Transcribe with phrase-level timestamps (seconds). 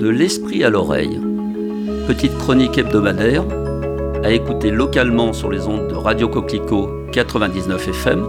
[0.00, 1.20] De l'esprit à l'oreille.
[2.06, 3.44] Petite chronique hebdomadaire
[4.24, 8.24] à écouter localement sur les ondes de Radio Coquelicot 99 FM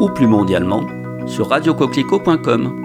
[0.00, 0.84] ou plus mondialement
[1.28, 2.82] sur radiocoquelicot.com.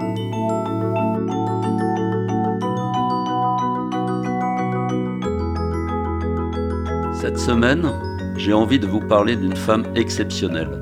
[7.20, 7.90] Cette semaine,
[8.36, 10.80] j'ai envie de vous parler d'une femme exceptionnelle,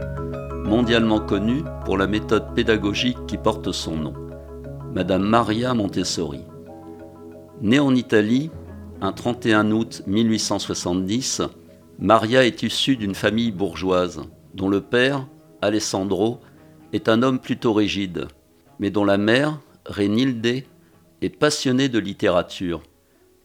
[0.66, 4.12] mondialement connue pour la méthode pédagogique qui porte son nom,
[4.92, 6.51] Madame Maria Montessori.
[7.62, 8.50] Née en Italie
[9.00, 11.42] un 31 août 1870,
[12.00, 14.22] Maria est issue d'une famille bourgeoise,
[14.54, 15.28] dont le père,
[15.60, 16.40] Alessandro,
[16.92, 18.26] est un homme plutôt rigide,
[18.80, 20.64] mais dont la mère, Renilde,
[21.20, 22.82] est passionnée de littérature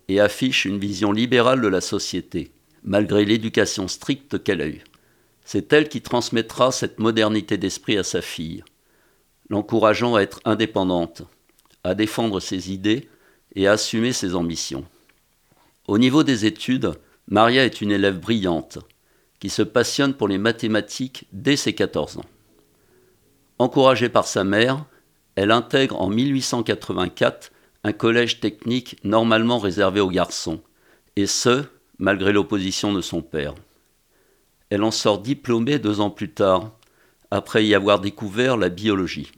[0.08, 2.52] et affiche une vision libérale de la société
[2.84, 4.84] malgré l'éducation stricte qu'elle a eue.
[5.46, 8.64] C'est elle qui transmettra cette modernité d'esprit à sa fille,
[9.50, 11.22] l'encourageant à être indépendante,
[11.84, 13.10] à défendre ses idées
[13.58, 14.86] et assumer ses ambitions.
[15.88, 16.94] Au niveau des études,
[17.28, 18.78] Maria est une élève brillante,
[19.40, 22.26] qui se passionne pour les mathématiques dès ses 14 ans.
[23.58, 24.86] Encouragée par sa mère,
[25.36, 27.52] elle intègre en 1884
[27.84, 30.62] un collège technique normalement réservé aux garçons,
[31.16, 31.64] et ce,
[31.98, 33.56] malgré l'opposition de son père.
[34.70, 36.74] Elle en sort diplômée deux ans plus tard,
[37.32, 39.32] après y avoir découvert la biologie.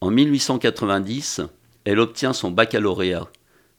[0.00, 1.42] En 1890,
[1.88, 3.30] elle obtient son baccalauréat,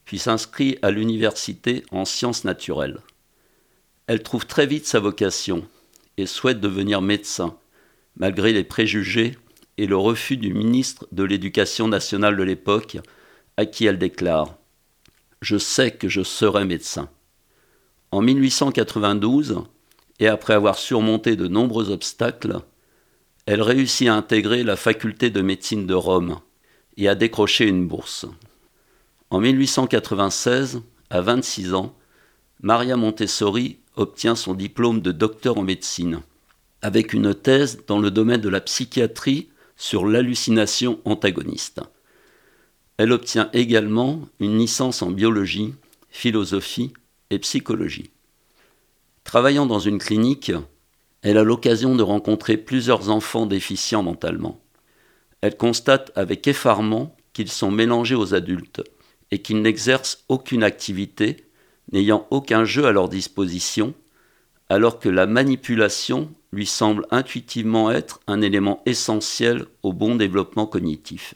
[0.04, 3.02] puis s'inscrit à l'université en sciences naturelles.
[4.08, 5.64] Elle trouve très vite sa vocation
[6.18, 7.56] et souhaite devenir médecin,
[8.18, 9.38] malgré les préjugés
[9.78, 12.98] et le refus du ministre de l'Éducation nationale de l'époque,
[13.58, 14.48] à qui elle déclare⁇
[15.42, 17.04] Je sais que je serai médecin⁇
[18.10, 19.62] en 1892,
[20.18, 22.58] et après avoir surmonté de nombreux obstacles,
[23.46, 26.40] elle réussit à intégrer la faculté de médecine de Rome
[27.00, 28.26] et à décrocher une bourse.
[29.32, 31.96] En 1896, à 26 ans,
[32.62, 36.22] Maria Montessori obtient son diplôme de docteur en médecine,
[36.82, 41.82] avec une thèse dans le domaine de la psychiatrie sur l'hallucination antagoniste.
[42.98, 45.74] Elle obtient également une licence en biologie,
[46.10, 46.92] philosophie
[47.30, 48.12] et psychologie.
[49.24, 50.52] Travaillant dans une clinique,
[51.22, 54.60] elle a l'occasion de rencontrer plusieurs enfants déficients mentalement.
[55.42, 58.84] Elle constate avec effarement qu'ils sont mélangés aux adultes
[59.32, 61.46] et qu'ils n'exercent aucune activité,
[61.92, 63.94] n'ayant aucun jeu à leur disposition,
[64.70, 71.34] alors que la manipulation lui semble intuitivement être un élément essentiel au bon développement cognitif.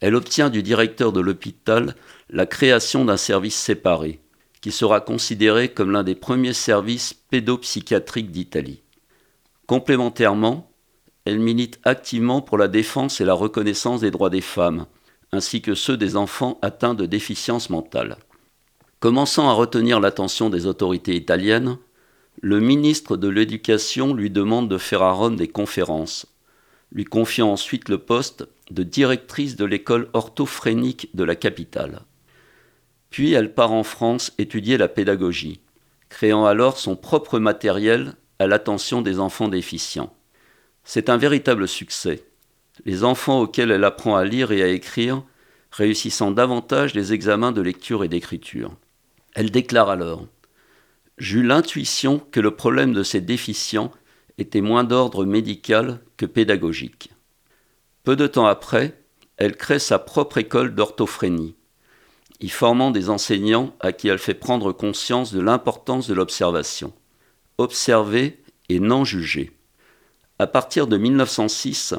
[0.00, 1.94] Elle obtient du directeur de l'hôpital
[2.28, 4.20] la création d'un service séparé,
[4.60, 8.82] qui sera considéré comme l'un des premiers services pédopsychiatriques d'Italie.
[9.66, 10.70] Complémentairement,
[11.26, 14.86] elle milite activement pour la défense et la reconnaissance des droits des femmes,
[15.32, 18.16] ainsi que ceux des enfants atteints de déficience mentale.
[19.00, 21.78] Commençant à retenir l'attention des autorités italiennes,
[22.40, 26.26] le ministre de l'Éducation lui demande de faire à Rome des conférences,
[26.92, 32.02] lui confiant ensuite le poste de directrice de l'école orthophrénique de la capitale.
[33.10, 35.60] Puis elle part en France étudier la pédagogie,
[36.08, 40.12] créant alors son propre matériel à l'attention des enfants déficients.
[40.86, 42.24] C'est un véritable succès.
[42.86, 45.22] Les enfants auxquels elle apprend à lire et à écrire
[45.72, 48.72] réussissant davantage les examens de lecture et d'écriture.
[49.34, 50.26] Elle déclare alors
[51.18, 53.90] J'eus l'intuition que le problème de ces déficients
[54.38, 57.10] était moins d'ordre médical que pédagogique.
[58.04, 58.98] Peu de temps après,
[59.36, 61.56] elle crée sa propre école d'orthophrénie
[62.40, 66.92] y formant des enseignants à qui elle fait prendre conscience de l'importance de l'observation.
[67.58, 69.55] Observer et non juger.
[70.38, 71.94] À partir de 1906,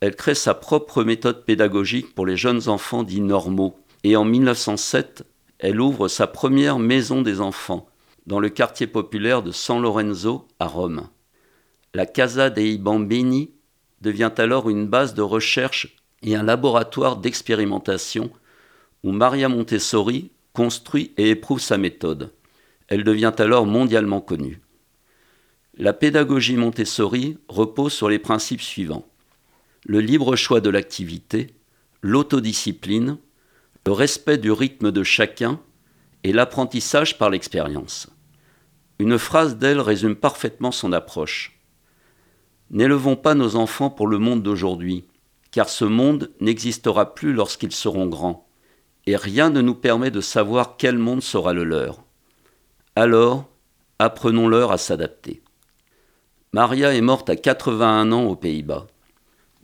[0.00, 5.24] elle crée sa propre méthode pédagogique pour les jeunes enfants dits normaux et en 1907,
[5.58, 7.88] elle ouvre sa première maison des enfants
[8.26, 11.08] dans le quartier populaire de San Lorenzo à Rome.
[11.94, 13.52] La Casa dei Bambini
[14.02, 18.30] devient alors une base de recherche et un laboratoire d'expérimentation
[19.02, 22.34] où Maria Montessori construit et éprouve sa méthode.
[22.88, 24.60] Elle devient alors mondialement connue.
[25.80, 29.06] La pédagogie Montessori repose sur les principes suivants.
[29.86, 31.54] Le libre choix de l'activité,
[32.02, 33.16] l'autodiscipline,
[33.86, 35.60] le respect du rythme de chacun
[36.24, 38.08] et l'apprentissage par l'expérience.
[38.98, 41.60] Une phrase d'elle résume parfaitement son approche.
[42.70, 45.04] N'élevons pas nos enfants pour le monde d'aujourd'hui,
[45.52, 48.48] car ce monde n'existera plus lorsqu'ils seront grands
[49.06, 52.02] et rien ne nous permet de savoir quel monde sera le leur.
[52.96, 53.48] Alors,
[54.00, 55.40] apprenons-leur à s'adapter.
[56.52, 58.86] Maria est morte à 81 ans aux Pays-Bas.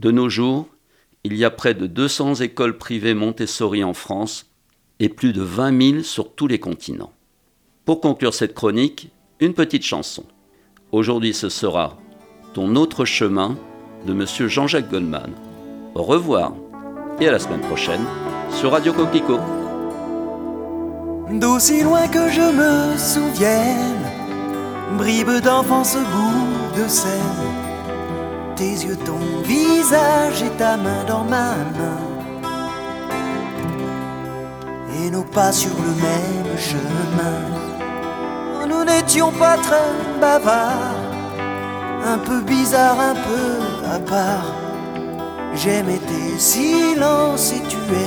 [0.00, 0.69] De nos jours,
[1.25, 4.50] il y a près de 200 écoles privées Montessori en France
[5.00, 7.12] et plus de 20 000 sur tous les continents.
[7.86, 9.10] Pour conclure cette chronique,
[9.40, 10.25] une petite chanson.
[10.92, 11.96] Aujourd'hui ce sera
[12.52, 13.56] Ton autre chemin
[14.06, 15.32] de Monsieur Jean-Jacques Goldman.
[15.94, 16.54] Au revoir
[17.19, 18.04] et à la semaine prochaine
[18.50, 19.40] sur Radio Coquelicot.
[21.31, 24.13] D'aussi loin que je me souvienne,
[24.98, 27.54] bribe d'enfance, bout de scène,
[28.56, 32.00] tes yeux, ton visage et ta main dans ma main,
[34.96, 37.40] et nos pas sur le même chemin.
[38.69, 39.90] Nous n'étions pas très
[40.20, 40.94] bavards,
[42.06, 44.52] un peu bizarre, un peu à part.
[45.54, 48.04] J'aimais tes silences et tu aimais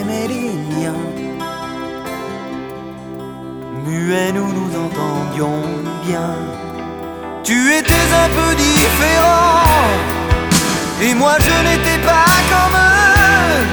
[11.17, 13.63] moi je n'étais pas comme eux,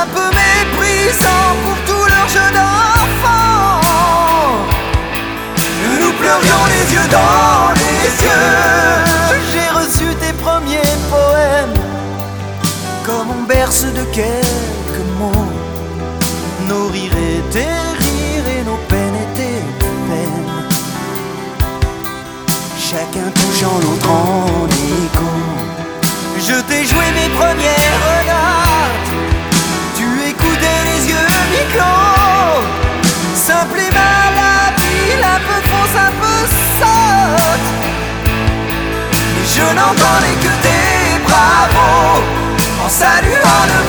[0.00, 3.80] un peu méprisant pour tout leur jeu d'enfant.
[6.00, 8.56] Nous pleurions les yeux dans les yeux.
[9.52, 11.78] J'ai reçu tes premiers poèmes,
[13.04, 15.52] comme on berce de quelques mots,
[16.68, 17.88] nos rires étaient
[18.64, 19.64] nos peines étaient
[20.08, 20.48] peines.
[22.78, 25.57] Chacun touchant l'autre en écho.
[26.48, 29.10] Je t'ai joué mes premières notes.
[29.98, 32.62] Tu écoutais les yeux mi-clos.
[33.34, 36.38] Simple et malhabile, un peu fausse, un peu
[36.78, 37.68] sotte.
[39.54, 42.22] Je n'entendais que tes bravos
[42.82, 43.80] en saluant le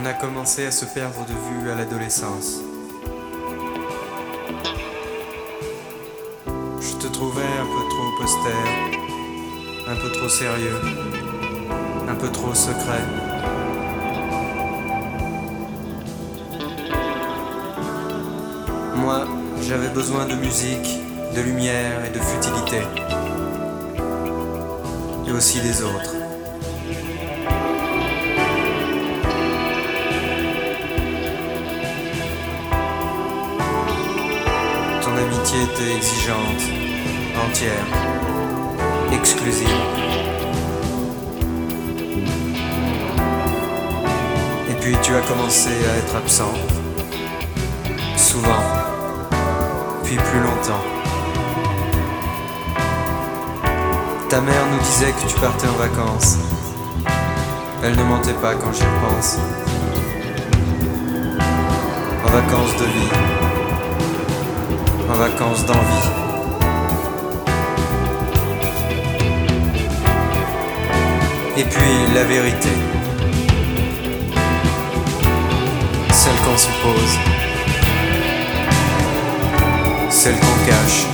[0.00, 2.60] on a commencé à se perdre de vue à l'adolescence.
[6.80, 8.68] Je te trouvais un peu trop austère,
[9.88, 10.80] un peu trop sérieux,
[12.08, 13.02] un peu trop secret.
[18.96, 19.26] Moi,
[19.62, 20.98] j'avais besoin de musique,
[21.34, 22.82] de lumière et de futilité.
[25.26, 26.19] Et aussi des autres.
[35.56, 36.62] Était exigeante,
[37.44, 37.84] entière,
[39.12, 39.66] exclusive.
[44.70, 46.52] Et puis tu as commencé à être absent,
[48.16, 48.62] souvent,
[50.04, 50.84] puis plus longtemps.
[54.28, 56.38] Ta mère nous disait que tu partais en vacances.
[57.82, 59.38] Elle ne mentait pas quand j'y pense.
[62.24, 63.49] En vacances de vie
[65.10, 66.08] en vacances d'envie.
[71.56, 72.68] Et puis la vérité,
[76.12, 77.12] celle qu'on suppose,
[80.10, 81.06] celle qu'on cache,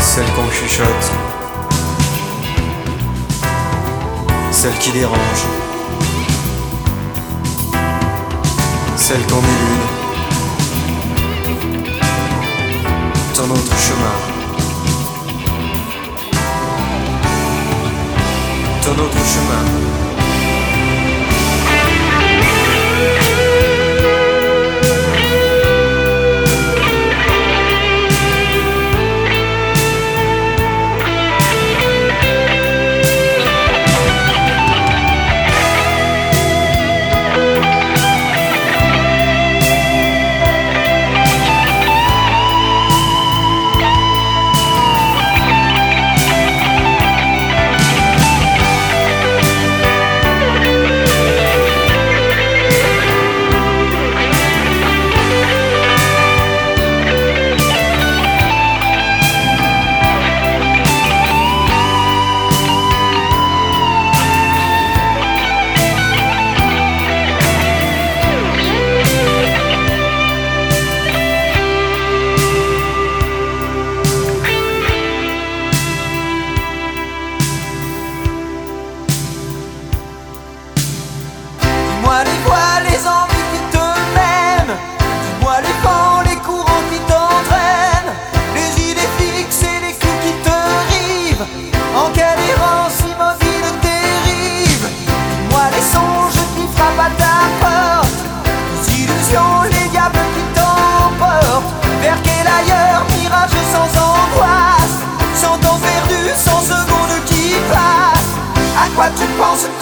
[0.00, 1.10] celle qu'on chuchote,
[4.50, 5.44] celle qui dérange,
[8.96, 10.01] celle qu'on élude.
[13.52, 14.16] Ton autre chemin.
[18.82, 20.01] Ton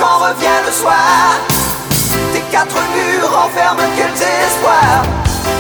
[0.01, 1.37] quand revient le soir.
[2.33, 5.05] Tes quatre murs enferment quels espoirs.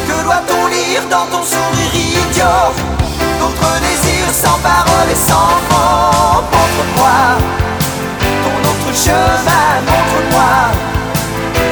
[0.08, 2.64] Que doit-on lire dans ton sourire idiot?
[3.38, 6.42] D'autres désirs sans parole et sans mots.
[6.52, 7.20] Montre-moi
[8.44, 10.52] ton autre chemin, montre-moi.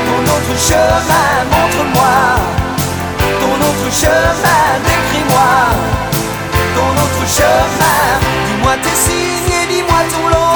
[0.07, 2.17] Ton autre chemin, montre-moi.
[3.41, 5.51] Ton autre chemin, décris-moi.
[6.77, 8.01] Ton autre chemin,
[8.47, 10.48] dis-moi tes signes et dis-moi ton langage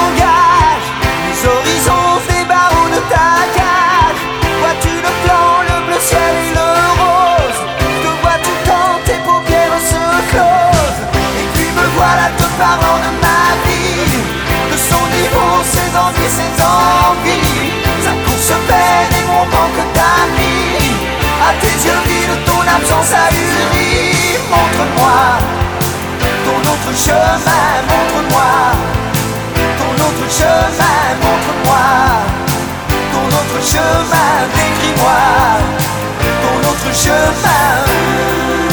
[26.93, 28.51] autre chemin, montre-moi.
[29.79, 31.85] Ton autre chemin, montre-moi.
[33.11, 35.19] Ton autre chemin, décris-moi.
[36.43, 38.72] Ton autre chemin.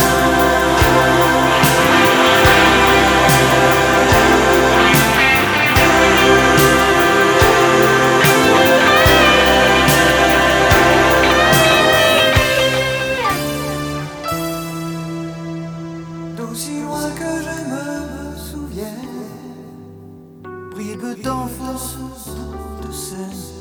[23.28, 23.59] De